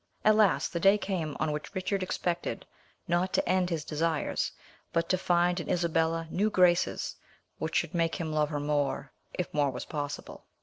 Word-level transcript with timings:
At 0.25 0.33
last 0.35 0.73
the 0.73 0.79
day 0.79 0.97
came 0.97 1.37
on 1.39 1.51
which 1.51 1.75
Richard 1.75 2.01
expected, 2.01 2.65
not 3.07 3.33
to 3.33 3.47
end 3.47 3.69
his 3.69 3.85
desires, 3.85 4.51
but 4.91 5.07
to 5.09 5.15
find 5.19 5.59
in 5.59 5.69
Isabella 5.69 6.27
new 6.31 6.49
graces 6.49 7.17
which 7.59 7.75
should 7.75 7.93
make 7.93 8.15
him 8.15 8.33
love 8.33 8.49
her 8.49 8.59
more, 8.59 9.11
if 9.35 9.53
more 9.53 9.69
was 9.69 9.85
possible. 9.85 10.47